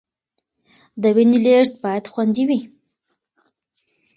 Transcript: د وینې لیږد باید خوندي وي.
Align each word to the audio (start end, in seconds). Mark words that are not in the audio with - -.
د 1.01 1.03
وینې 1.15 1.39
لیږد 1.45 1.73
باید 1.83 2.05
خوندي 2.11 2.43
وي. 2.49 2.61